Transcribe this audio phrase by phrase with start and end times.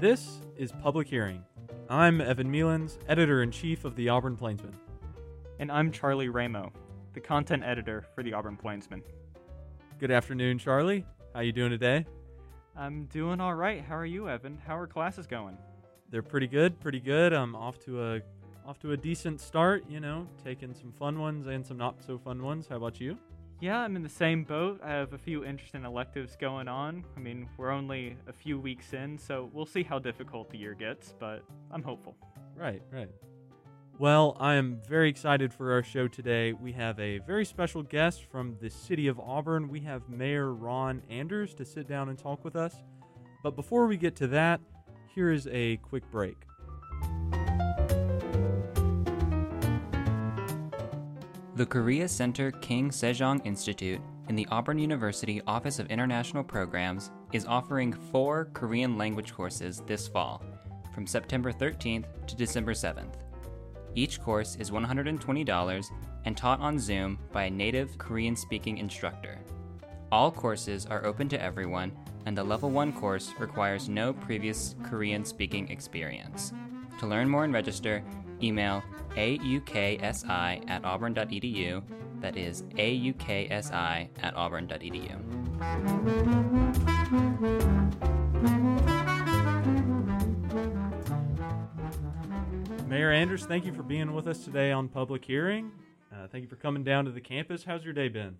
[0.00, 1.44] This is Public Hearing.
[1.90, 4.72] I'm Evan Mealins, editor in chief of the Auburn Plainsman.
[5.58, 6.72] And I'm Charlie Ramo,
[7.12, 9.02] the content editor for the Auburn Plainsman.
[9.98, 11.04] Good afternoon, Charlie.
[11.34, 12.06] How you doing today?
[12.74, 13.84] I'm doing all right.
[13.84, 14.56] How are you, Evan?
[14.66, 15.58] How are classes going?
[16.08, 17.34] They're pretty good, pretty good.
[17.34, 18.20] I'm off to a
[18.66, 22.16] off to a decent start, you know, taking some fun ones and some not so
[22.16, 22.66] fun ones.
[22.66, 23.18] How about you?
[23.60, 24.80] Yeah, I'm in the same boat.
[24.82, 27.04] I have a few interesting electives going on.
[27.14, 30.72] I mean, we're only a few weeks in, so we'll see how difficult the year
[30.72, 32.16] gets, but I'm hopeful.
[32.56, 33.10] Right, right.
[33.98, 36.54] Well, I am very excited for our show today.
[36.54, 39.68] We have a very special guest from the city of Auburn.
[39.68, 42.74] We have Mayor Ron Anders to sit down and talk with us.
[43.42, 44.62] But before we get to that,
[45.14, 46.36] here is a quick break.
[51.60, 57.44] The Korea Center King Sejong Institute in the Auburn University Office of International Programs is
[57.44, 60.42] offering four Korean language courses this fall,
[60.94, 63.12] from September 13th to December 7th.
[63.94, 65.84] Each course is $120
[66.24, 69.38] and taught on Zoom by a native Korean speaking instructor.
[70.10, 71.92] All courses are open to everyone,
[72.24, 76.54] and the Level 1 course requires no previous Korean speaking experience.
[77.00, 78.02] To learn more and register,
[78.42, 78.82] email
[79.16, 81.82] auksi at auburn.edu.
[82.20, 83.50] That is auksi
[84.22, 86.10] at auburn.edu.
[92.88, 95.70] Mayor Anders, thank you for being with us today on Public Hearing.
[96.12, 97.64] Uh, thank you for coming down to the campus.
[97.64, 98.38] How's your day been?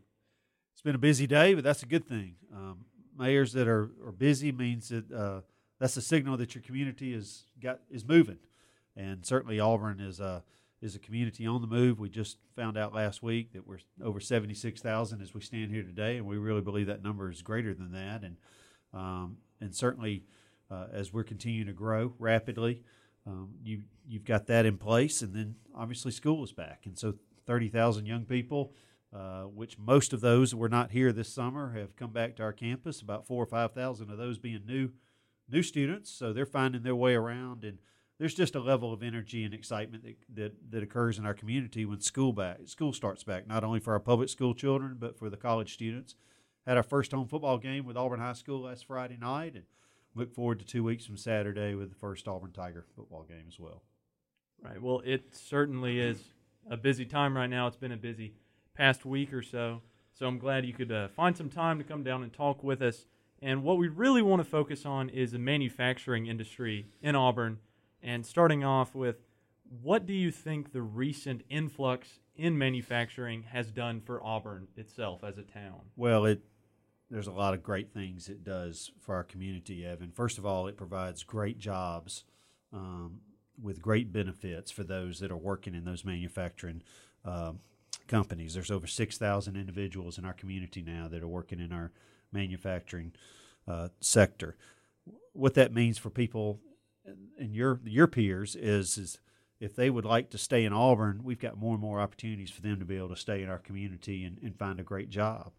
[0.73, 2.35] It's been a busy day, but that's a good thing.
[2.53, 2.85] Um,
[3.17, 5.41] mayors that are, are busy means that uh,
[5.79, 8.39] that's a signal that your community is got is moving,
[9.01, 10.43] and certainly Auburn is a
[10.83, 11.99] is a community on the move.
[12.01, 15.71] We just found out last week that we're over seventy six thousand as we stand
[15.71, 18.37] here today, and we really believe that number is greater than that, and
[18.93, 20.25] um, and certainly
[20.71, 22.83] uh, as we're continuing to grow rapidly.
[23.27, 27.15] Um, you you've got that in place, and then obviously school is back, and so
[27.47, 28.73] thirty thousand young people,
[29.15, 32.53] uh, which most of those were not here this summer, have come back to our
[32.53, 33.03] campus.
[33.03, 34.91] About four or five thousand of those being new
[35.51, 37.79] new students, so they're finding their way around, and
[38.21, 41.87] there's just a level of energy and excitement that, that, that occurs in our community
[41.87, 43.49] when school back school starts back.
[43.49, 46.15] Not only for our public school children, but for the college students.
[46.67, 49.65] Had our first home football game with Auburn High School last Friday night, and
[50.15, 53.59] look forward to two weeks from Saturday with the first Auburn Tiger football game as
[53.59, 53.83] well.
[54.63, 54.81] Right.
[54.81, 56.23] Well, it certainly is
[56.71, 57.67] a busy time right now.
[57.67, 58.35] It's been a busy
[58.75, 59.81] past week or so.
[60.13, 62.83] So I'm glad you could uh, find some time to come down and talk with
[62.83, 63.07] us.
[63.41, 67.59] And what we really want to focus on is the manufacturing industry in Auburn.
[68.03, 69.17] And starting off with,
[69.83, 75.39] what do you think the recent influx in manufacturing has done for Auburn itself as
[75.39, 75.81] a town?
[75.97, 76.43] Well, it
[77.11, 80.13] there's a lot of great things it does for our community, Evan.
[80.13, 82.25] First of all, it provides great jobs
[82.73, 83.21] um,
[83.61, 86.83] with great benefits for those that are working in those manufacturing
[87.25, 87.53] uh,
[88.07, 88.55] companies.
[88.55, 91.91] There's over 6,000 individuals in our community now that are working in our
[92.33, 93.13] manufacturing
[93.67, 94.57] uh, sector.
[95.33, 96.61] What that means for people
[97.39, 99.19] and your your peers is is
[99.61, 102.63] if they would like to stay in Auburn, we've got more and more opportunities for
[102.63, 105.53] them to be able to stay in our community and, and find a great job.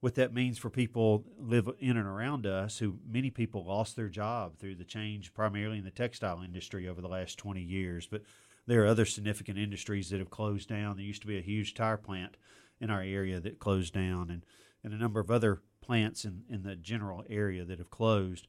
[0.00, 4.08] What that means for people live in and around us who many people lost their
[4.08, 8.22] job through the change primarily in the textile industry over the last 20 years but
[8.66, 10.96] there are other significant industries that have closed down.
[10.96, 12.36] There used to be a huge tire plant
[12.80, 14.44] in our area that closed down and,
[14.82, 18.46] and a number of other plants in, in the general area that have closed.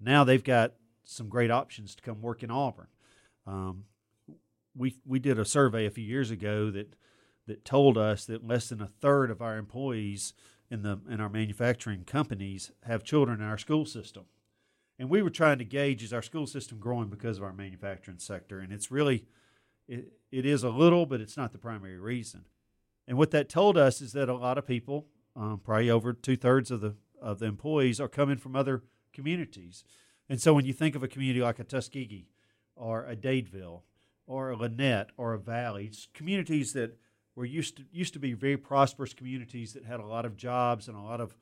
[0.00, 0.74] Now they've got
[1.10, 2.88] some great options to come work in auburn
[3.46, 3.84] um,
[4.76, 6.94] we, we did a survey a few years ago that
[7.48, 10.34] that told us that less than a third of our employees
[10.70, 14.24] in the in our manufacturing companies have children in our school system.
[14.98, 18.18] And we were trying to gauge is our school system growing because of our manufacturing
[18.18, 19.24] sector and it's really
[19.88, 22.44] it, it is a little but it's not the primary reason.
[23.06, 26.36] And what that told us is that a lot of people, um, probably over two
[26.36, 28.82] thirds of the of the employees, are coming from other
[29.14, 29.82] communities.
[30.28, 32.28] And so when you think of a community like a Tuskegee
[32.76, 33.82] or a Dadeville
[34.26, 36.98] or a Lanett or a Valley, communities that
[37.34, 40.88] were used to used to be very prosperous communities that had a lot of jobs
[40.88, 41.36] and a lot of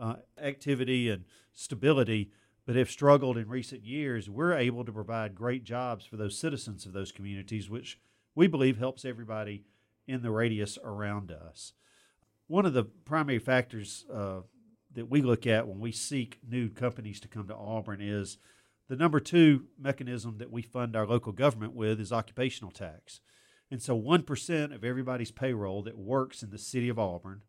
[0.00, 2.30] uh, activity and stability,
[2.66, 4.28] but have struggled in recent years.
[4.28, 8.00] We're able to provide great jobs for those citizens of those communities, which
[8.34, 9.64] we believe helps everybody
[10.08, 11.74] in the radius around us.
[12.48, 14.40] One of the primary factors uh,
[14.94, 18.38] that we look at when we seek new companies to come to Auburn is
[18.88, 23.20] the number two mechanism that we fund our local government with is occupational tax.
[23.70, 27.42] And so 1% of everybody's payroll that works in the city of Auburn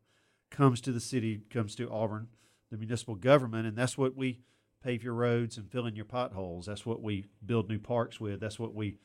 [0.50, 2.28] comes to the city, comes to Auburn,
[2.72, 4.40] the municipal government, and that's what we
[4.84, 6.66] pave your roads and fill in your potholes.
[6.66, 8.40] That's what we build new parks with.
[8.40, 8.98] That's what we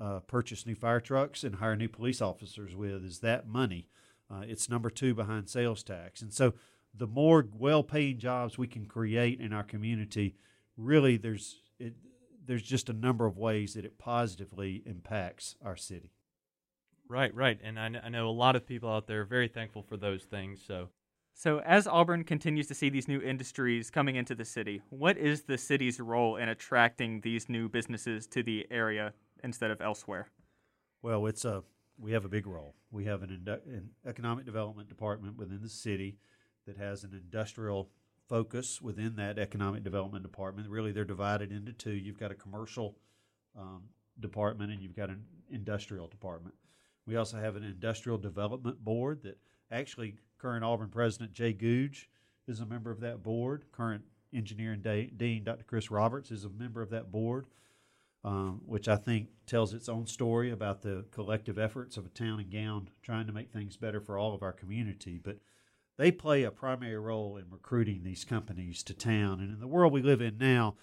[0.00, 3.04] uh, purchase new fire trucks and hire new police officers with.
[3.04, 3.88] Is that money?
[4.30, 6.22] Uh, it's number two behind sales tax.
[6.22, 6.54] And so,
[6.94, 10.34] the more well-paying jobs we can create in our community,
[10.76, 11.94] really, there's it,
[12.46, 16.10] there's just a number of ways that it positively impacts our city.
[17.08, 17.58] Right, right.
[17.62, 19.96] And I, kn- I know a lot of people out there are very thankful for
[19.96, 20.60] those things.
[20.66, 20.88] So,
[21.34, 25.42] So, as Auburn continues to see these new industries coming into the city, what is
[25.42, 29.12] the city's role in attracting these new businesses to the area
[29.42, 30.28] instead of elsewhere?
[31.02, 31.62] Well, it's a
[31.98, 32.74] we have a big role.
[32.90, 36.16] We have an, indu- an economic development department within the city
[36.66, 37.90] that has an industrial
[38.28, 40.68] focus within that economic development department.
[40.68, 41.92] Really, they're divided into two.
[41.92, 42.96] You've got a commercial
[43.58, 43.82] um,
[44.20, 46.54] department and you've got an industrial department.
[47.06, 49.38] We also have an industrial development board that
[49.70, 51.96] actually current Auburn president Jay Gogue
[52.46, 53.64] is a member of that board.
[53.72, 55.64] Current engineer and de- dean Dr.
[55.64, 57.46] Chris Roberts is a member of that board
[58.24, 62.40] um, which I think tells its own story about the collective efforts of a town
[62.40, 65.18] and gown trying to make things better for all of our community.
[65.22, 65.38] But
[66.00, 69.38] they play a primary role in recruiting these companies to town.
[69.38, 70.76] And in the world we live in now,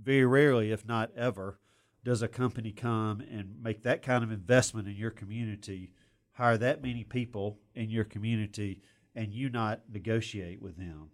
[0.00, 1.58] very rarely, if not ever,
[2.04, 5.90] does a company come and make that kind of investment in your community,
[6.34, 8.80] hire that many people in your community,
[9.16, 11.10] and you not negotiate with them.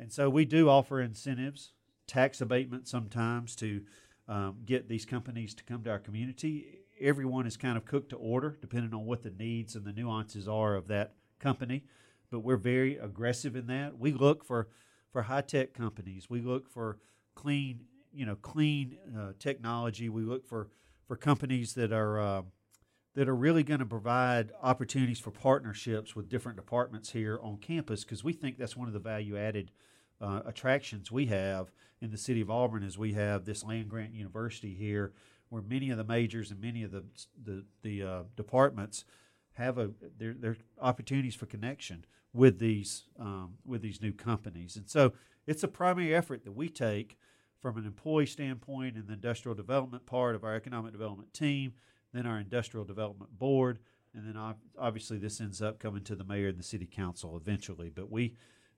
[0.00, 1.72] And so we do offer incentives,
[2.08, 3.82] tax abatement sometimes to
[4.26, 6.80] um, get these companies to come to our community.
[7.00, 10.48] Everyone is kind of cooked to order, depending on what the needs and the nuances
[10.48, 11.84] are of that company.
[12.30, 13.98] But we're very aggressive in that.
[13.98, 14.68] We look for
[15.12, 16.28] for high tech companies.
[16.28, 16.98] We look for
[17.34, 20.08] clean, you know, clean uh, technology.
[20.08, 20.68] We look for
[21.06, 22.42] for companies that are uh,
[23.14, 28.04] that are really going to provide opportunities for partnerships with different departments here on campus
[28.04, 29.70] because we think that's one of the value added
[30.20, 31.70] uh, attractions we have
[32.00, 35.12] in the city of Auburn is we have this land grant university here
[35.48, 37.04] where many of the majors and many of the
[37.42, 39.04] the, the uh, departments
[39.56, 44.76] have a there there are opportunities for connection with these um, with these new companies
[44.76, 45.12] and so
[45.46, 47.18] it's a primary effort that we take
[47.60, 51.72] from an employee standpoint in the industrial development part of our economic development team
[52.12, 53.78] then our industrial development board
[54.14, 57.90] and then obviously this ends up coming to the mayor and the city council eventually
[57.90, 58.34] but we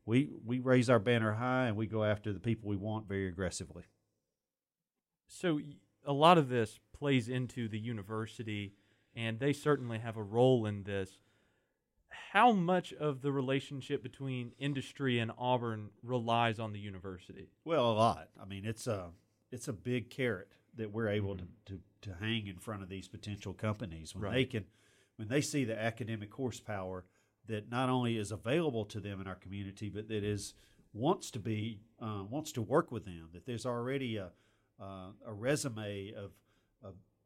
[0.08, 3.28] we we raise our banner high and we go after the people we want very
[3.28, 3.84] aggressively.
[5.28, 5.60] So
[6.06, 8.72] a lot of this plays into the university,
[9.18, 11.18] and they certainly have a role in this.
[12.32, 17.50] How much of the relationship between industry and Auburn relies on the university?
[17.64, 18.28] Well, a lot.
[18.40, 19.10] I mean, it's a
[19.50, 21.46] it's a big carrot that we're able mm-hmm.
[21.66, 24.34] to, to, to hang in front of these potential companies when right.
[24.34, 24.64] they can
[25.16, 27.04] when they see the academic horsepower
[27.48, 30.54] that not only is available to them in our community, but that is
[30.92, 33.30] wants to be uh, wants to work with them.
[33.32, 34.30] That there's already a
[34.80, 36.30] uh, a resume of, of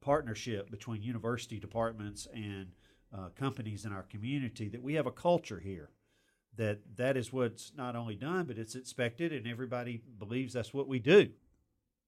[0.02, 2.72] partnership between university departments and
[3.16, 4.69] uh, companies in our community.
[4.69, 5.90] That we have a culture here.
[6.56, 10.88] That that is what's not only done, but it's expected, and everybody believes that's what
[10.88, 11.31] we do.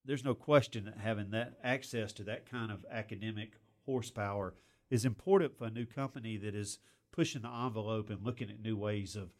[0.05, 3.55] There's no question that having that access to that kind of academic
[3.87, 4.55] horsepower
[4.90, 6.79] is important for a new company that is
[7.11, 9.30] pushing the envelope and looking at new ways of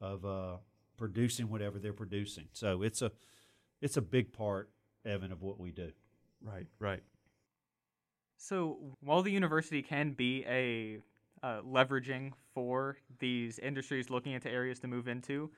[0.00, 0.56] of uh,
[0.96, 2.44] producing whatever they're producing.
[2.52, 3.10] So it's a
[3.80, 4.70] it's a big part,
[5.04, 5.90] Evan, of what we do.
[6.40, 7.02] Right, right.
[8.42, 10.98] So while the university can be a
[11.44, 15.52] uh, leveraging for these industries looking into areas to move into,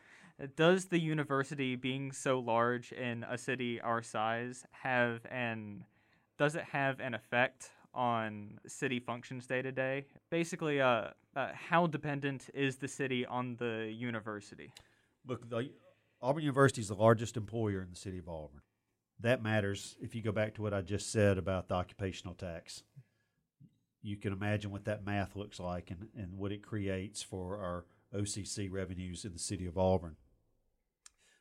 [0.55, 5.87] does the university being so large in a city our size have an
[6.37, 10.05] does it have an effect on city functions day to day.
[10.29, 11.05] Basically, uh,
[11.37, 14.71] uh, how dependent is the city on the university?
[15.27, 15.71] Look, the,
[16.21, 18.61] Auburn University is the largest employer in the city of Auburn.
[19.21, 22.83] That matters if you go back to what I just said about the occupational tax.
[24.03, 27.87] You can imagine what that math looks like and, and what it creates for our
[28.15, 30.17] OCC revenues in the city of Auburn.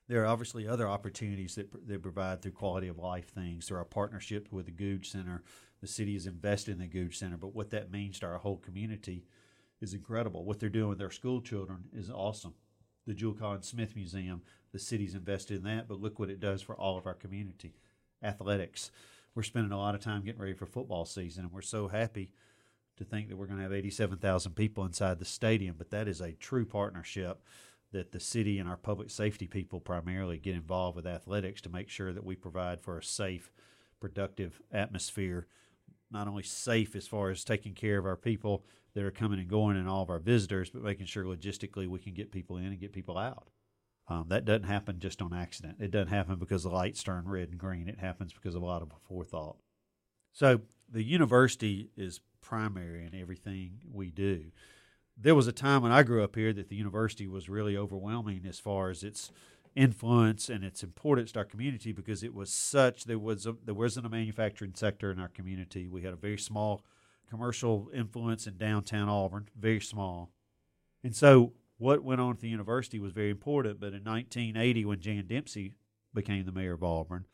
[0.08, 3.86] There are obviously other opportunities that they provide through quality of life things, through our
[3.86, 5.44] partnership with the Gogue Center,
[5.84, 8.56] the city is invested in the Gogue Center, but what that means to our whole
[8.56, 9.26] community
[9.82, 10.46] is incredible.
[10.46, 12.54] What they're doing with their school children is awesome.
[13.06, 14.42] The Jule Collins Smith Museum,
[14.72, 17.76] the city's invested in that, but look what it does for all of our community.
[18.24, 18.92] Athletics.
[19.36, 22.32] We're spending a lot of time getting ready for football season, and we're so happy
[22.98, 26.22] to think that we're going to have 87,000 people inside the stadium, but that is
[26.22, 27.42] a true partnership
[27.92, 31.90] that the city and our public safety people primarily get involved with athletics to make
[31.90, 33.52] sure that we provide for a safe,
[34.00, 35.48] productive atmosphere
[36.14, 38.64] not only safe as far as taking care of our people
[38.96, 42.00] that are coming and going and all of our visitors, but making sure logistically we
[42.00, 43.50] can get people in and get people out.
[44.08, 45.78] Um, that doesn't happen just on accident.
[45.80, 47.88] It doesn't happen because the lights turn red and green.
[47.88, 49.58] It happens because of a lot of forethought.
[50.34, 54.52] So the university is primary in everything we do.
[55.16, 58.46] There was a time when I grew up here that the university was really overwhelming
[58.48, 59.32] as far as its
[59.76, 63.74] influence and its importance to our community because it was such there was a, there
[63.74, 65.88] wasn't a manufacturing sector in our community.
[65.88, 66.84] We had a very small
[67.34, 70.32] commercial influence in downtown Auburn, very small,
[71.04, 73.80] and so what went on at the university was very important.
[73.80, 75.74] But in 1980, when Jan Dempsey
[76.14, 77.26] became the mayor of Auburn,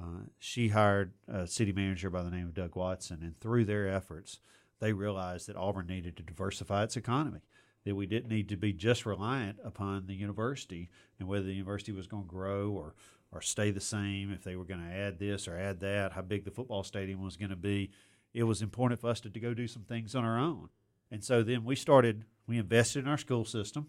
[0.00, 3.88] uh, she hired a city manager by the name of Doug Watson, and through their
[3.88, 4.38] efforts,
[4.78, 7.40] they realized that Auburn needed to diversify its economy
[7.84, 11.92] that we didn't need to be just reliant upon the university and whether the university
[11.92, 12.94] was going to grow or
[13.32, 16.20] or stay the same, if they were going to add this or add that, how
[16.20, 17.88] big the football stadium was going to be.
[18.32, 20.68] It was important for us to, to go do some things on our own.
[21.10, 23.88] And so then we started, we invested in our school system,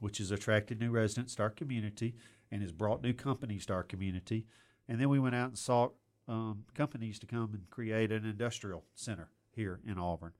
[0.00, 2.14] which has attracted new residents to our community
[2.50, 4.46] and has brought new companies to our community.
[4.88, 5.94] And then we went out and sought
[6.28, 10.32] um, companies to come and create an industrial center here in Auburn.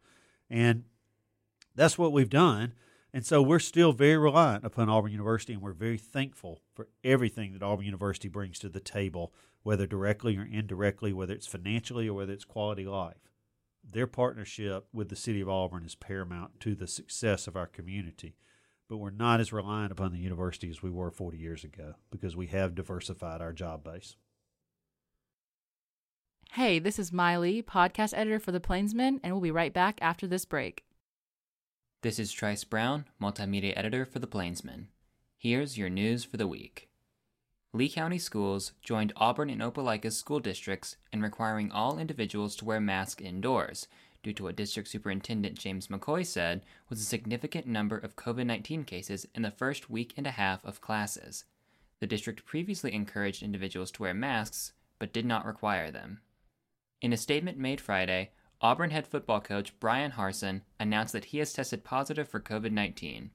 [0.49, 0.85] And
[1.75, 2.73] that's what we've done.
[3.15, 7.53] And so we're still very reliant upon Auburn University, and we're very thankful for everything
[7.53, 12.15] that Auburn University brings to the table, whether directly or indirectly, whether it's financially or
[12.15, 13.32] whether it's quality life.
[13.85, 18.37] Their partnership with the city of Auburn is paramount to the success of our community.
[18.89, 22.37] But we're not as reliant upon the university as we were 40 years ago because
[22.37, 24.17] we have diversified our job base.
[26.53, 30.27] Hey, this is Miley, podcast editor for The Plainsman, and we'll be right back after
[30.27, 30.85] this break.
[32.03, 34.89] This is Trice Brown, multimedia editor for The Plainsman.
[35.39, 36.91] Here's your news for the week.
[37.75, 42.81] Lee County Schools joined Auburn and Opelika's school districts in requiring all individuals to wear
[42.81, 43.89] masks indoors,
[44.23, 48.85] due to what District Superintendent James McCoy said was a significant number of COVID 19
[48.85, 51.45] cases in the first week and a half of classes.
[52.01, 56.21] The district previously encouraged individuals to wear masks, but did not require them.
[57.01, 61.55] In a statement made Friday, Auburn head football coach Bryan Harsin announced that he has
[61.55, 63.31] tested positive for COVID 19.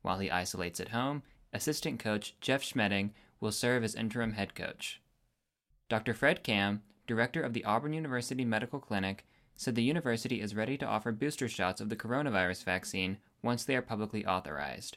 [0.00, 1.22] While he isolates at home,
[1.52, 3.10] assistant coach Jeff Schmedding
[3.44, 5.02] will serve as interim head coach.
[5.90, 6.14] Dr.
[6.14, 10.86] Fred Kam, director of the Auburn University Medical Clinic, said the university is ready to
[10.86, 14.96] offer booster shots of the coronavirus vaccine once they are publicly authorized.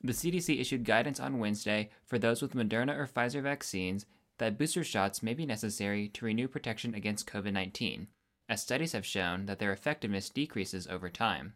[0.00, 4.06] The CDC issued guidance on Wednesday for those with Moderna or Pfizer vaccines
[4.38, 8.06] that booster shots may be necessary to renew protection against COVID 19
[8.48, 11.54] as studies have shown that their effectiveness decreases over time.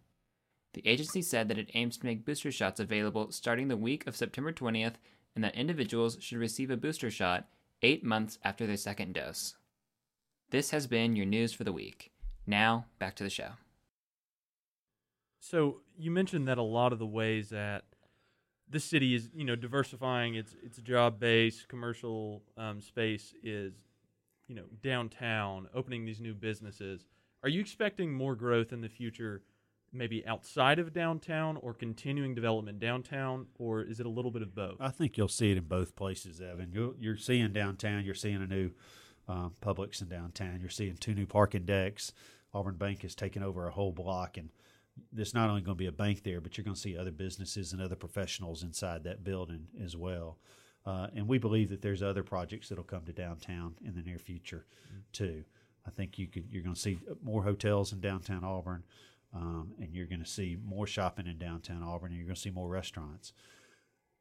[0.74, 4.16] The agency said that it aims to make booster shots available starting the week of
[4.16, 4.94] September 20th
[5.34, 7.48] and that individuals should receive a booster shot
[7.82, 9.54] eight months after their second dose.
[10.50, 12.12] This has been your news for the week.
[12.46, 13.52] Now, back to the show.
[15.40, 17.84] So you mentioned that a lot of the ways that
[18.68, 23.74] the city is, you know, diversifying its its job base, commercial um, space is
[24.46, 27.06] you know downtown, opening these new businesses.
[27.42, 29.42] Are you expecting more growth in the future,
[29.92, 34.54] maybe outside of downtown, or continuing development downtown, or is it a little bit of
[34.54, 34.76] both?
[34.80, 36.70] I think you'll see it in both places, Evan.
[36.72, 38.04] You're, you're seeing downtown.
[38.04, 38.70] You're seeing a new
[39.28, 40.58] um, Publix in downtown.
[40.60, 42.12] You're seeing two new parking decks.
[42.54, 44.50] Auburn Bank has taken over a whole block, and
[45.12, 47.12] there's not only going to be a bank there, but you're going to see other
[47.12, 50.38] businesses and other professionals inside that building as well.
[50.84, 54.18] Uh, and we believe that there's other projects that'll come to downtown in the near
[54.18, 55.00] future mm-hmm.
[55.12, 55.44] too.
[55.86, 58.84] I think you could you're going to see more hotels in downtown Auburn,
[59.34, 62.40] um, and you're going to see more shopping in downtown Auburn, and you're going to
[62.40, 63.32] see more restaurants.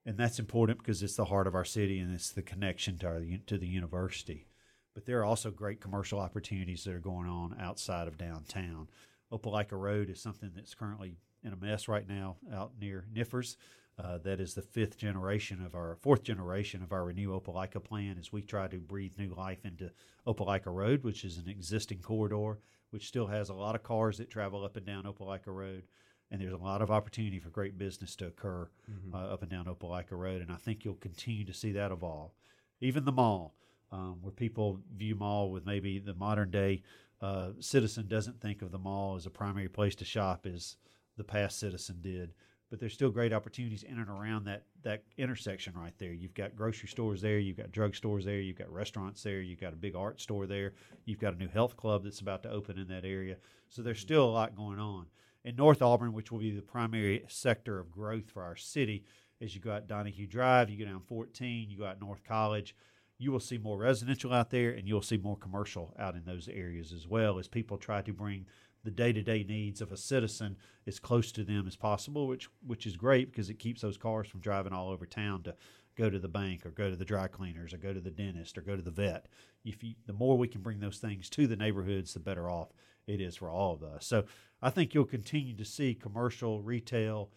[0.05, 3.07] And that's important because it's the heart of our city and it's the connection to
[3.07, 4.47] our to the university.
[4.93, 8.87] But there are also great commercial opportunities that are going on outside of downtown.
[9.31, 13.55] Opelika Road is something that's currently in a mess right now out near Niffers.
[14.03, 18.17] Uh, that is the fifth generation of our fourth generation of our Renew Opelika plan
[18.19, 19.91] as we try to breathe new life into
[20.25, 22.57] Opelika Road, which is an existing corridor,
[22.89, 25.83] which still has a lot of cars that travel up and down Opelika Road.
[26.31, 29.13] And there's a lot of opportunity for great business to occur mm-hmm.
[29.13, 30.41] uh, up and down Opelika Road.
[30.41, 32.31] And I think you'll continue to see that evolve.
[32.79, 33.53] Even the mall,
[33.91, 36.81] um, where people view mall with maybe the modern day
[37.21, 40.77] uh, citizen doesn't think of the mall as a primary place to shop as
[41.17, 42.33] the past citizen did
[42.71, 46.13] but there's still great opportunities in and around that that intersection right there.
[46.13, 49.59] You've got grocery stores there, you've got drug stores there, you've got restaurants there, you've
[49.59, 50.73] got a big art store there,
[51.05, 53.35] you've got a new health club that's about to open in that area.
[53.69, 54.05] So there's mm-hmm.
[54.05, 55.07] still a lot going on.
[55.43, 59.03] In North Auburn, which will be the primary sector of growth for our city,
[59.41, 62.75] as you go out Donahue Drive, you go down 14, you go out North College,
[63.17, 66.47] you will see more residential out there and you'll see more commercial out in those
[66.47, 68.45] areas as well as people try to bring
[68.83, 70.57] the day-to-day needs of a citizen
[70.87, 74.27] as close to them as possible, which which is great because it keeps those cars
[74.27, 75.55] from driving all over town to
[75.97, 78.57] go to the bank or go to the dry cleaners or go to the dentist
[78.57, 79.27] or go to the vet.
[79.63, 82.69] If you, the more we can bring those things to the neighborhoods, the better off
[83.07, 84.05] it is for all of us.
[84.05, 84.25] So
[84.61, 87.29] I think you'll continue to see commercial, retail,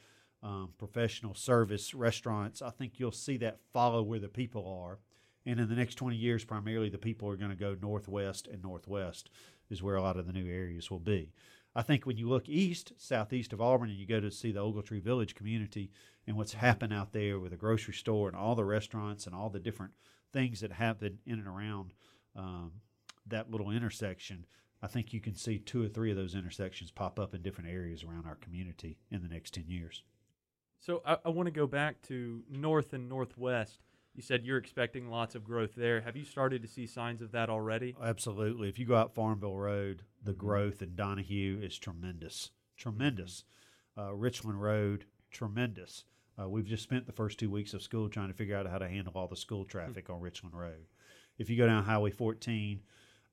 [0.42, 2.62] um, professional service, restaurants.
[2.62, 4.98] I think you'll see that follow where the people are.
[5.46, 8.62] And in the next 20 years, primarily the people are going to go northwest and
[8.62, 9.28] northwest
[9.70, 11.32] is where a lot of the new areas will be.
[11.76, 14.60] I think when you look east, southeast of Auburn, and you go to see the
[14.60, 15.90] Ogletree Village community
[16.26, 19.50] and what's happened out there with the grocery store and all the restaurants and all
[19.50, 19.92] the different
[20.32, 21.92] things that happen in and around
[22.36, 22.72] um,
[23.26, 24.46] that little intersection,
[24.82, 27.70] I think you can see two or three of those intersections pop up in different
[27.70, 30.02] areas around our community in the next 10 years.
[30.80, 33.80] So I, I want to go back to north and northwest.
[34.14, 36.00] You said you're expecting lots of growth there.
[36.00, 37.96] Have you started to see signs of that already?
[38.00, 38.68] Absolutely.
[38.68, 40.40] If you go out Farmville Road, the mm-hmm.
[40.40, 42.50] growth in Donahue is tremendous.
[42.76, 43.44] Tremendous.
[43.98, 44.08] Mm-hmm.
[44.08, 46.04] Uh, Richland Road, tremendous.
[46.40, 48.78] Uh, we've just spent the first two weeks of school trying to figure out how
[48.78, 50.86] to handle all the school traffic on Richland Road.
[51.38, 52.80] If you go down Highway 14,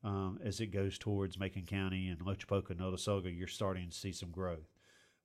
[0.04, 4.12] um, as it goes towards Macon County and Loachapoka and Notasulga, you're starting to see
[4.12, 4.74] some growth.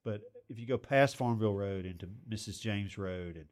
[0.05, 2.61] But if you go past Farmville Road into Mrs.
[2.61, 3.47] James Road and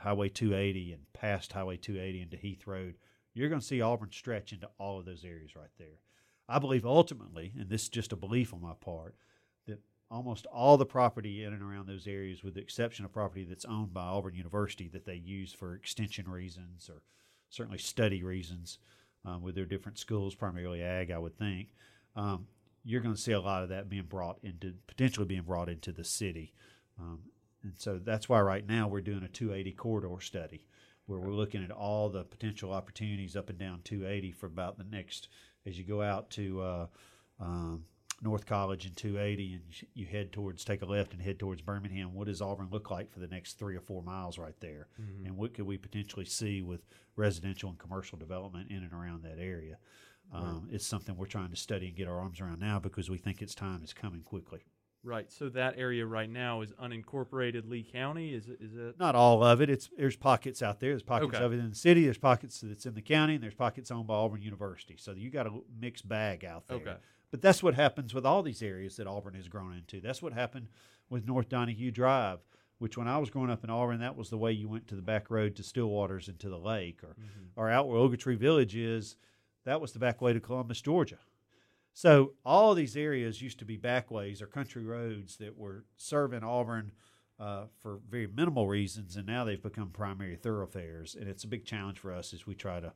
[0.00, 2.94] Highway 280 and past Highway 280 into Heath Road,
[3.34, 6.00] you're going to see Auburn stretch into all of those areas right there.
[6.48, 9.14] I believe ultimately, and this is just a belief on my part,
[9.66, 9.78] that
[10.10, 13.64] almost all the property in and around those areas, with the exception of property that's
[13.64, 17.02] owned by Auburn University that they use for extension reasons or
[17.50, 18.78] certainly study reasons
[19.24, 21.68] um, with their different schools, primarily ag, I would think,
[22.16, 22.46] um,
[22.84, 25.92] you're going to see a lot of that being brought into potentially being brought into
[25.92, 26.54] the city.
[26.98, 27.20] Um,
[27.62, 30.66] and so that's why right now we're doing a 280 corridor study
[31.06, 34.84] where we're looking at all the potential opportunities up and down 280 for about the
[34.84, 35.28] next,
[35.66, 36.86] as you go out to uh,
[37.40, 37.84] um,
[38.22, 39.62] North College and 280 and
[39.94, 43.10] you head towards, take a left and head towards Birmingham, what does Auburn look like
[43.10, 44.86] for the next three or four miles right there?
[45.00, 45.26] Mm-hmm.
[45.26, 49.38] And what could we potentially see with residential and commercial development in and around that
[49.38, 49.78] area?
[50.32, 50.74] Um, right.
[50.74, 53.42] It's something we're trying to study and get our arms around now because we think
[53.42, 54.60] its time is coming quickly.
[55.02, 55.32] Right.
[55.32, 58.34] So that area right now is unincorporated Lee County.
[58.34, 58.58] Is it?
[58.60, 58.98] Is it?
[58.98, 59.70] Not all of it.
[59.70, 60.90] It's there's pockets out there.
[60.90, 61.44] There's pockets okay.
[61.44, 62.04] of it in the city.
[62.04, 64.96] There's pockets that's in the county, and there's pockets owned by Auburn University.
[64.98, 66.76] So you got a mixed bag out there.
[66.78, 66.96] Okay.
[67.30, 70.00] But that's what happens with all these areas that Auburn has grown into.
[70.00, 70.68] That's what happened
[71.08, 72.40] with North Donahue Drive,
[72.78, 74.96] which when I was growing up in Auburn, that was the way you went to
[74.96, 77.44] the back road to Stillwaters and to the lake, or mm-hmm.
[77.56, 79.16] or out where Ogletree Village is.
[79.64, 81.18] That was the back way to Columbus, Georgia.
[81.92, 86.92] So all these areas used to be backways or country roads that were serving Auburn
[87.38, 91.14] uh, for very minimal reasons, and now they've become primary thoroughfares.
[91.14, 92.92] And it's a big challenge for us as we try to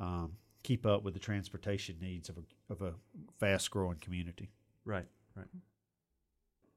[0.00, 2.94] um, keep up with the transportation needs of a, of a
[3.38, 4.50] fast growing community.
[4.84, 5.46] Right, right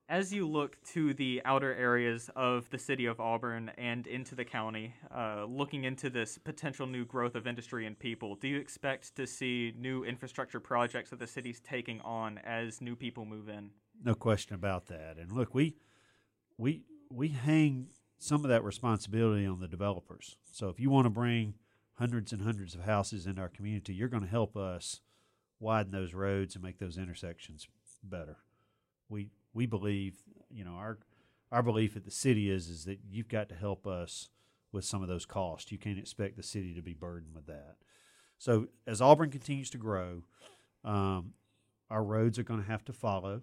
[0.07, 4.45] as you look to the outer areas of the city of Auburn and into the
[4.45, 9.15] county, uh, looking into this potential new growth of industry and people, do you expect
[9.15, 13.71] to see new infrastructure projects that the city's taking on as new people move in?
[14.03, 15.17] No question about that.
[15.17, 15.75] And look, we
[16.57, 17.87] we we hang
[18.17, 20.37] some of that responsibility on the developers.
[20.51, 21.55] So if you want to bring
[21.95, 25.01] hundreds and hundreds of houses into our community, you're going to help us
[25.59, 27.67] widen those roads and make those intersections
[28.03, 28.37] better.
[29.09, 30.17] We we believe,
[30.51, 30.99] you know, our
[31.51, 34.29] our belief at the city is is that you've got to help us
[34.71, 35.71] with some of those costs.
[35.71, 37.77] You can't expect the city to be burdened with that.
[38.37, 40.23] So as Auburn continues to grow,
[40.83, 41.33] um,
[41.89, 43.41] our roads are going to have to follow.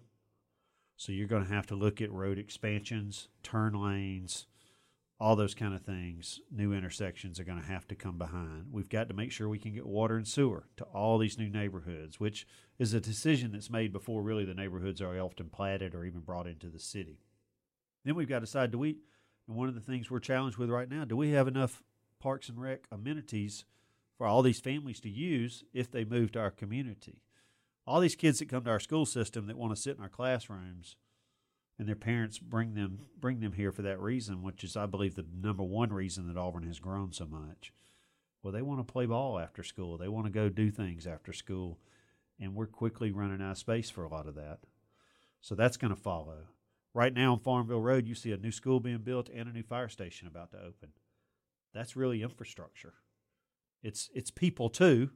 [0.95, 4.45] So you're going to have to look at road expansions, turn lanes,
[5.23, 8.65] all those kind of things, new intersections are going to have to come behind.
[8.73, 11.47] We've got to make sure we can get water and sewer to all these new
[11.49, 12.45] neighborhoods, which
[12.77, 16.45] is a decision that's made before really the neighborhoods are often platted or even brought
[16.45, 17.19] into the city.
[18.03, 18.97] Then we've got to decide do we,
[19.47, 21.81] and one of the things we're challenged with right now, do we have enough
[22.19, 23.63] parks and rec amenities
[24.17, 27.21] for all these families to use if they move to our community?
[27.87, 30.09] All these kids that come to our school system that want to sit in our
[30.09, 30.97] classrooms
[31.83, 35.15] and their parents bring them bring them here for that reason, which is I believe
[35.15, 37.73] the number one reason that Auburn has grown so much.
[38.41, 39.97] Well, they want to play ball after school.
[39.97, 41.79] They want to go do things after school,
[42.39, 44.59] and we're quickly running out of space for a lot of that.
[45.41, 46.37] So that's going to follow.
[46.93, 49.63] Right now on Farmville Road, you see a new school being built and a new
[49.63, 50.93] fire station about to open.
[51.73, 52.93] That's really infrastructure.
[53.81, 55.09] It's it's people too,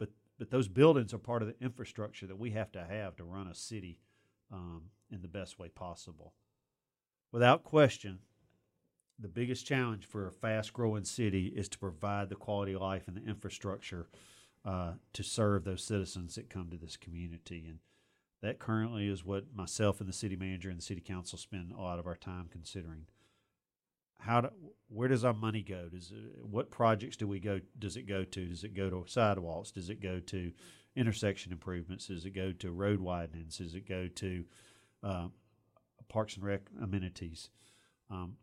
[0.00, 3.24] but but those buildings are part of the infrastructure that we have to have to
[3.24, 4.00] run a city
[4.52, 4.82] um,
[5.12, 6.34] in the best way possible.
[7.30, 8.18] Without question,
[9.18, 13.06] the biggest challenge for a fast growing city is to provide the quality of life
[13.06, 14.08] and the infrastructure
[14.64, 17.66] uh, to serve those citizens that come to this community.
[17.68, 17.78] And
[18.42, 21.80] that currently is what myself and the city manager and the city council spend a
[21.80, 23.06] lot of our time considering.
[24.20, 24.48] how do,
[24.88, 25.88] where does our money go?
[25.88, 27.60] Does it, what projects do we go?
[27.78, 28.46] Does it go to?
[28.46, 29.72] Does it go to sidewalks?
[29.72, 30.52] Does it go to
[30.94, 32.06] intersection improvements?
[32.06, 33.58] Does it go to road widenings?
[33.58, 34.44] Does it go to
[35.02, 35.28] uh,
[36.08, 37.50] parks and rec amenities?
[38.10, 38.36] Um,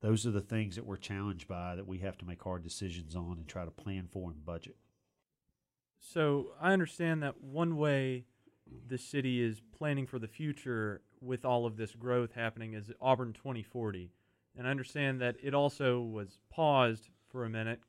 [0.00, 3.16] those are the things that we're challenged by that we have to make hard decisions
[3.16, 4.76] on and try to plan for and budget.
[5.98, 8.24] So I understand that one way
[8.86, 13.32] the city is planning for the future with all of this growth happening is Auburn
[13.32, 14.12] 2040.
[14.56, 17.80] And I understand that it also was paused for a minute,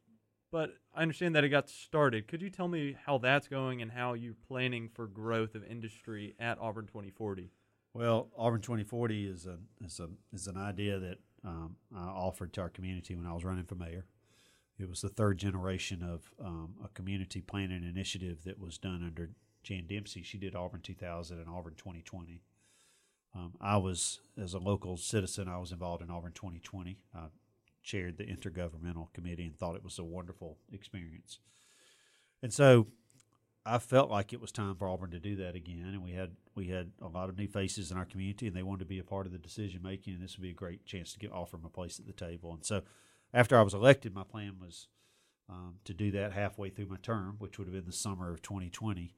[0.52, 2.28] but I understand that it got started.
[2.28, 6.36] Could you tell me how that's going and how you're planning for growth of industry
[6.39, 7.52] at Auburn 2040?
[8.00, 12.62] Well, Auburn 2040 is a is a is an idea that um, I offered to
[12.62, 14.06] our community when I was running for mayor.
[14.80, 19.32] It was the third generation of um, a community planning initiative that was done under
[19.64, 20.24] Jan Dempsey.
[20.24, 22.42] She did Auburn 2000 and Auburn 2020.
[23.36, 27.00] Um, I was, as a local citizen, I was involved in Auburn 2020.
[27.14, 27.26] I
[27.84, 31.40] chaired the intergovernmental committee and thought it was a wonderful experience.
[32.42, 32.88] And so
[33.65, 36.32] I felt like it was time for Auburn to do that again, and we had
[36.56, 39.00] we had a lot of new faces in our community, and they wanted to be
[39.00, 41.32] a part of the decision making, and this would be a great chance to get
[41.32, 42.54] offer them a place at the table.
[42.54, 42.82] And so,
[43.34, 44.88] after I was elected, my plan was
[45.50, 48.41] um, to do that halfway through my term, which would have been the summer of
[48.41, 49.13] 2020,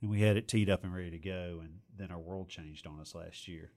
[0.00, 2.86] and we had it teed up and ready to go, and then our world changed
[2.86, 3.72] on us last year,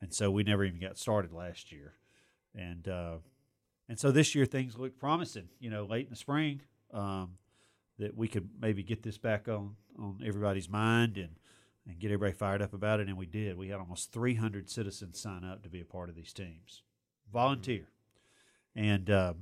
[0.00, 1.94] and so we never even got started last year,
[2.54, 3.18] and uh,
[3.88, 5.48] and so this year things look promising.
[5.60, 6.62] You know, late in the spring.
[6.92, 7.38] Um,
[7.98, 11.36] that we could maybe get this back on on everybody's mind and
[11.86, 13.08] and get everybody fired up about it.
[13.08, 13.56] And we did.
[13.56, 16.82] We had almost 300 citizens sign up to be a part of these teams,
[17.32, 17.86] volunteer,
[18.76, 19.34] and uh,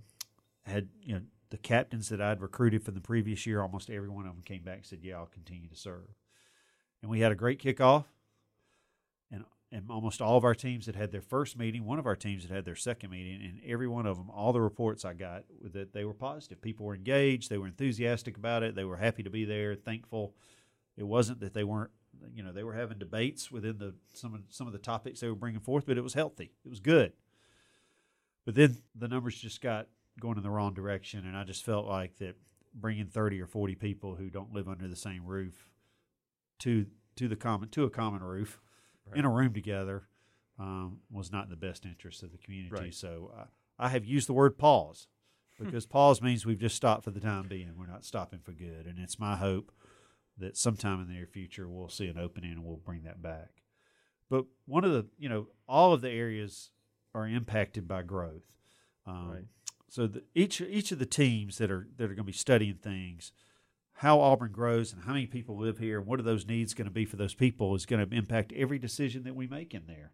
[0.65, 3.63] had you know the captains that I'd recruited from the previous year.
[3.63, 6.09] Almost every one of them came back and said, "Yeah, I'll continue to serve."
[7.03, 8.05] And we had a great kickoff.
[9.73, 11.85] And, almost all of our teams that had their first meeting.
[11.85, 14.53] One of our teams that had their second meeting, and every one of them, all
[14.53, 16.63] the reports I got, that they were positive.
[16.63, 17.51] People were engaged.
[17.51, 18.75] They were enthusiastic about it.
[18.75, 20.35] They were happy to be there, thankful.
[20.97, 21.91] It wasn't that they weren't,
[22.33, 25.29] you know, they were having debates within the some of some of the topics they
[25.29, 26.53] were bringing forth, but it was healthy.
[26.65, 27.13] It was good.
[28.45, 29.89] But then the numbers just got
[30.21, 32.37] going in the wrong direction, and I just felt like that
[32.73, 35.69] bringing thirty or forty people who don't live under the same roof
[36.61, 38.61] to to the common to a common roof
[39.09, 39.19] right.
[39.19, 40.09] in a room together
[40.59, 42.75] um, was not in the best interest of the community.
[42.75, 42.95] Right.
[42.95, 43.45] So uh,
[43.79, 45.09] I have used the word pause
[45.59, 47.73] because pause means we've just stopped for the time being.
[47.79, 49.73] We're not stopping for good, and it's my hope
[50.39, 53.63] that sometime in the near future we'll see an opening and we'll bring that back.
[54.29, 56.71] But one of the you know all of the areas
[57.15, 58.45] are impacted by growth.
[59.07, 59.45] Um, right.
[59.89, 62.75] So the, each each of the teams that are that are going to be studying
[62.75, 63.33] things
[64.01, 66.87] how Auburn grows and how many people live here and what are those needs going
[66.87, 69.85] to be for those people is going to impact every decision that we make in
[69.87, 70.13] there.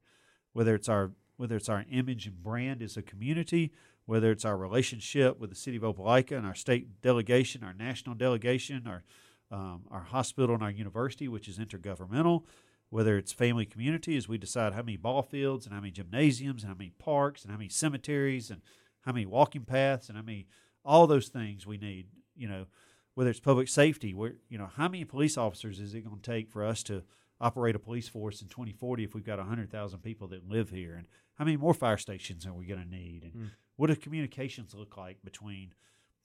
[0.53, 3.73] Whether it's our whether it's our image and brand as a community,
[4.07, 8.15] whether it's our relationship with the city of Opelika and our state delegation, our national
[8.15, 9.03] delegation, our
[9.51, 12.45] um, our hospital and our university, which is intergovernmental,
[12.91, 16.63] whether it's family community as we decide how many ball fields and how many gymnasiums
[16.63, 18.63] and how many parks and how many cemeteries and
[19.01, 20.47] how many walking paths and how many
[20.85, 22.67] all those things we need, you know,
[23.15, 26.31] whether it's public safety, where you know how many police officers is it going to
[26.31, 27.03] take for us to
[27.41, 31.07] operate a police force in 2040 if we've got 100,000 people that live here, and
[31.35, 33.51] how many more fire stations are we going to need, and mm.
[33.77, 35.75] what do communications look like between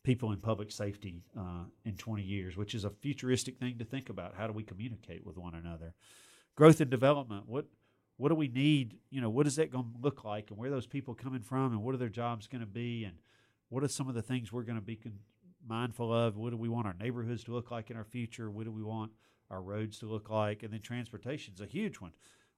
[0.04, 4.08] people in public safety uh, in 20 years, which is a futuristic thing to think
[4.08, 4.36] about.
[4.38, 5.93] How do we communicate with one another?
[6.56, 7.43] Growth and development.
[7.45, 7.65] What
[8.15, 8.97] what do we need?
[9.12, 11.41] You know, what is that going to look like, and where are those people coming
[11.41, 13.17] from, and what are their jobs going to be, and
[13.69, 15.19] what are some of the things we're going to be con-
[15.68, 18.50] mindful of what do we want our neighborhoods to look like in our future?
[18.50, 19.12] What do we want
[19.50, 20.64] our roads to look like?
[20.64, 22.12] And then transportation is a huge one.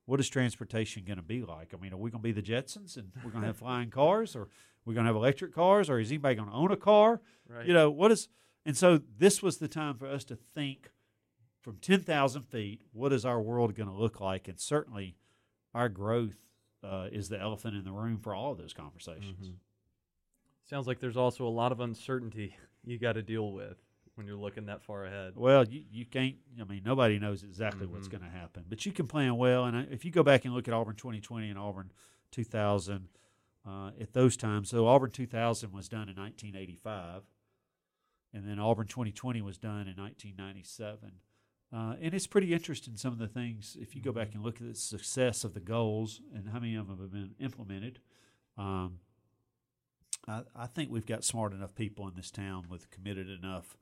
[0.06, 1.72] What is transportation going to be like?
[1.74, 3.90] I mean, are we going to be the Jetsons and we're going to have flying
[3.90, 4.48] cars, or
[4.84, 7.20] we're going to have electric cars, or is anybody going to own a car?
[7.48, 7.66] Right.
[7.66, 8.28] You know, what is?
[8.66, 10.90] And so this was the time for us to think
[11.60, 12.82] from ten thousand feet.
[12.92, 14.48] What is our world going to look like?
[14.48, 15.16] And certainly,
[15.74, 16.38] our growth
[16.82, 19.46] uh, is the elephant in the room for all of those conversations.
[19.46, 19.54] Mm-hmm.
[20.68, 23.76] Sounds like there's also a lot of uncertainty you got to deal with
[24.14, 25.32] when you're looking that far ahead.
[25.36, 26.36] Well, you, you can't.
[26.60, 27.94] I mean, nobody knows exactly mm-hmm.
[27.94, 29.64] what's going to happen, but you can plan well.
[29.64, 31.90] And if you go back and look at Auburn 2020 and Auburn
[32.32, 33.08] 2000,
[33.66, 37.22] uh, at those times, so Auburn 2000 was done in 1985,
[38.32, 41.12] and then Auburn 2020 was done in 1997.
[41.72, 44.38] Uh, and it's pretty interesting some of the things if you go back mm-hmm.
[44.38, 47.34] and look at the success of the goals and how many of them have been
[47.38, 48.00] implemented.
[48.58, 48.98] Um,
[50.28, 53.76] I, I think we've got smart enough people in this town with committed enough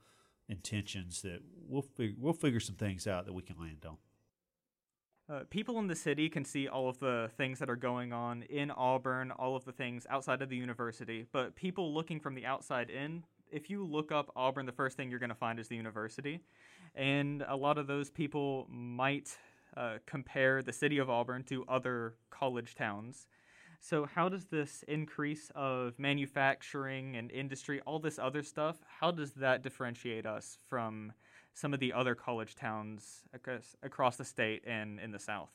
[0.48, 3.96] intentions that we'll fig- we'll figure some things out that we can land on.
[5.30, 8.42] uh, people in the city can see all of the things that are going on
[8.44, 12.46] in Auburn, all of the things outside of the university, but people looking from the
[12.46, 15.68] outside in, if you look up Auburn, the first thing you're going to find is
[15.68, 16.40] the university.
[16.94, 19.36] And a lot of those people might
[19.76, 23.26] uh, compare the city of Auburn to other college towns.
[23.80, 29.32] So, how does this increase of manufacturing and industry, all this other stuff, how does
[29.34, 31.12] that differentiate us from
[31.54, 33.22] some of the other college towns
[33.82, 35.50] across, the state and in the South?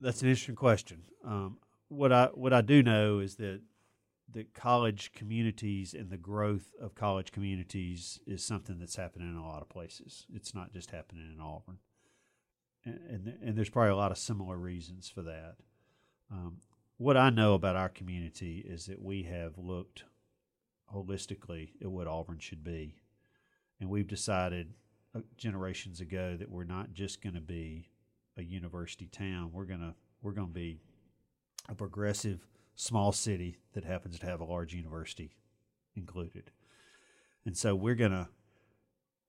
[0.00, 1.02] That's an interesting question.
[1.24, 3.60] Um, what I what I do know is that
[4.32, 9.46] that college communities and the growth of college communities is something that's happening in a
[9.46, 10.26] lot of places.
[10.32, 11.78] It's not just happening in Auburn,
[12.84, 15.56] and and, and there's probably a lot of similar reasons for that.
[16.30, 16.58] Um,
[17.00, 20.04] what I know about our community is that we have looked
[20.94, 22.94] holistically at what Auburn should be,
[23.80, 24.74] and we've decided
[25.14, 27.88] uh, generations ago that we're not just going to be
[28.36, 29.48] a university town.
[29.50, 30.82] We're gonna we're gonna be
[31.70, 35.32] a progressive small city that happens to have a large university
[35.96, 36.50] included.
[37.46, 38.28] And so we're going to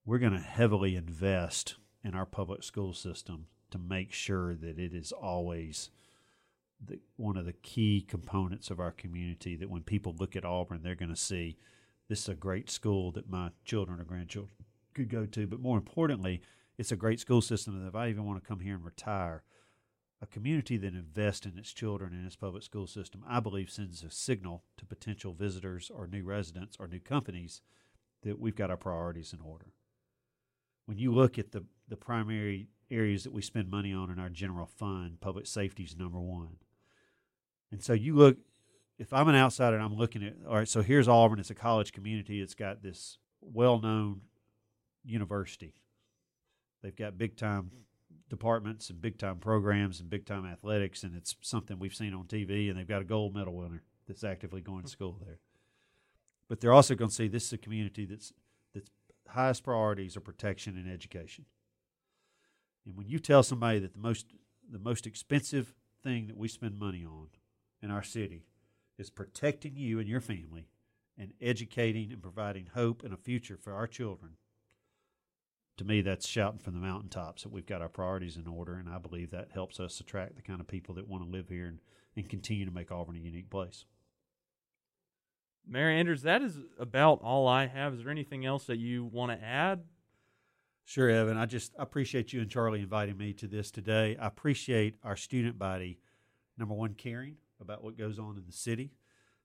[0.06, 4.94] we're going to heavily invest in our public school system to make sure that it
[4.94, 5.90] is always
[6.86, 10.82] the, one of the key components of our community that when people look at Auburn
[10.84, 11.58] they're going to see
[12.08, 14.56] this is a great school that my children or grandchildren
[14.94, 16.42] could go to but more importantly
[16.78, 19.44] it's a great school system that if I even want to come here and retire
[20.22, 24.04] a community that invests in its children and its public school system, I believe, sends
[24.04, 27.62] a signal to potential visitors or new residents or new companies
[28.22, 29.74] that we've got our priorities in order.
[30.86, 34.30] When you look at the, the primary areas that we spend money on in our
[34.30, 36.58] general fund, public safety is number one.
[37.72, 38.38] And so you look,
[38.98, 41.56] if I'm an outsider and I'm looking at, all right, so here's Auburn, it's a
[41.56, 44.22] college community, it's got this well known
[45.04, 45.74] university.
[46.84, 47.72] They've got big time
[48.30, 52.26] departments and big time programs and big time athletics, and it's something we've seen on
[52.26, 52.70] TV.
[52.70, 54.92] And they've got a gold medal winner that's actively going to hmm.
[54.92, 55.40] school there.
[56.48, 58.34] But they're also going to see this is a community that's
[58.74, 58.90] that's
[59.28, 61.46] highest priorities are protection and education.
[62.86, 64.28] And when you tell somebody that the most
[64.70, 67.28] the most expensive thing that we spend money on
[67.82, 68.46] in our city
[68.98, 70.68] is protecting you and your family
[71.18, 74.34] and educating and providing hope and a future for our children
[75.82, 78.88] to me, that's shouting from the mountaintops that we've got our priorities in order, and
[78.88, 81.66] I believe that helps us attract the kind of people that want to live here
[81.66, 81.80] and,
[82.16, 83.86] and continue to make Auburn a unique place.
[85.68, 87.94] Mayor Anders, that is about all I have.
[87.94, 89.82] Is there anything else that you want to add?
[90.86, 91.38] Sure, Evan.
[91.38, 94.16] I just I appreciate you and Charlie inviting me to this today.
[94.22, 96.00] I appreciate our student body,
[96.60, 98.92] number one, caring about what goes on in the city,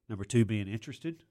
[0.09, 1.23] number two, being interested.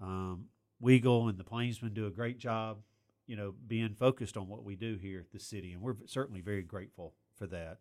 [0.00, 0.46] Um,
[0.82, 2.78] Weagle and the Plainsman do a great job
[3.26, 6.40] you know, being focused on what we do here at the city, and we're certainly
[6.40, 7.78] very grateful for that.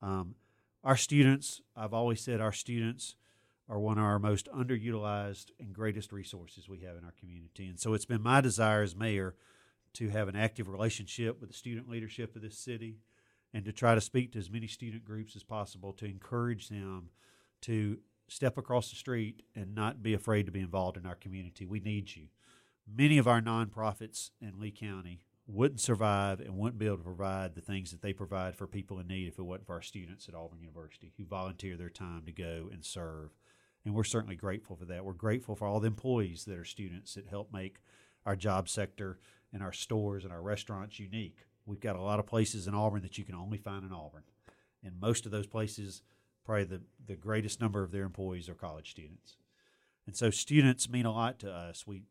[0.00, 0.34] Um,
[0.82, 3.14] our students, I've always said, our students
[3.68, 7.78] are one of our most underutilized and greatest resources we have in our community, and
[7.78, 9.36] so it's been my desire as mayor
[9.94, 12.98] to have an active relationship with the student leadership of this city,
[13.54, 17.10] and to try to speak to as many student groups as possible to encourage them
[17.62, 17.98] to
[18.28, 21.66] step across the street and not be afraid to be involved in our community.
[21.66, 22.28] We need you
[22.86, 27.54] many of our nonprofits in Lee County wouldn't survive and wouldn't be able to provide
[27.54, 30.28] the things that they provide for people in need if it wasn't for our students
[30.28, 33.30] at Auburn University who volunteer their time to go and serve.
[33.84, 35.04] And we're certainly grateful for that.
[35.04, 37.80] We're grateful for all the employees that are students that help make
[38.24, 39.18] our job sector
[39.52, 41.38] and our stores and our restaurants unique.
[41.66, 44.22] We've got a lot of places in Auburn that you can only find in Auburn.
[44.84, 46.02] And most of those places,
[46.44, 49.36] probably the, the greatest number of their employees are college students.
[50.06, 51.86] And so students mean a lot to us.
[51.86, 52.02] We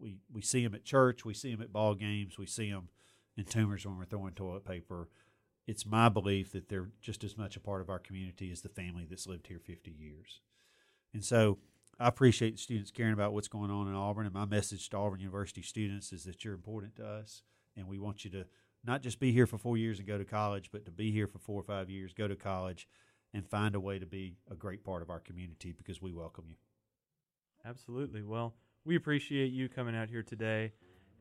[0.00, 2.88] we we see them at church, we see them at ball games, we see them
[3.36, 5.08] in Toomer's when we're throwing toilet paper.
[5.66, 8.68] It's my belief that they're just as much a part of our community as the
[8.68, 10.40] family that's lived here 50 years.
[11.12, 11.58] And so
[12.00, 14.24] I appreciate students caring about what's going on in Auburn.
[14.24, 17.42] And my message to Auburn University students is that you're important to us,
[17.76, 18.46] and we want you to
[18.84, 21.26] not just be here for four years and go to college, but to be here
[21.26, 22.88] for four or five years, go to college,
[23.34, 26.44] and find a way to be a great part of our community because we welcome
[26.48, 26.56] you.
[27.64, 28.22] Absolutely.
[28.22, 30.72] Well, we appreciate you coming out here today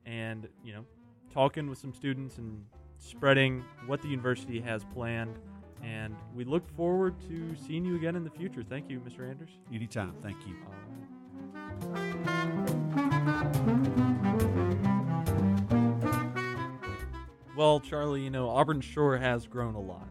[0.06, 0.86] and, you know,
[1.34, 2.63] talking with some students and
[2.98, 5.38] spreading what the university has planned.
[5.84, 8.63] And we look forward to seeing you again in the future.
[8.63, 9.30] Thank you, Mr.
[9.30, 9.50] Anders.
[9.72, 10.15] Anytime.
[10.24, 10.56] Thank you.
[17.56, 20.08] Well, Charlie, you know, Auburn sure has grown a lot.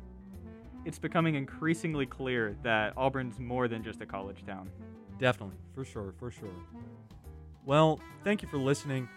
[0.87, 4.71] It's becoming increasingly clear that Auburn's more than just a college town.
[5.19, 6.55] Definitely, for sure, for sure.
[7.65, 9.09] Well, thank you for listening.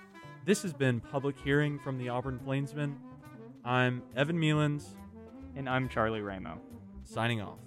[0.46, 2.98] This has been Public Hearing from the Auburn Plainsman.
[3.64, 4.96] I'm Evan Mealins.
[5.56, 6.60] And I'm Charlie Ramo.
[7.04, 7.60] Signing off.